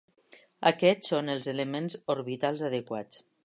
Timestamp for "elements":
1.53-1.99